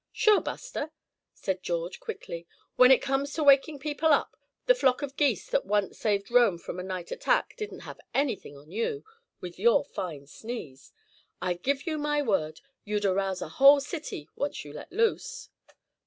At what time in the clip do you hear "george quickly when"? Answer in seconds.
1.61-2.89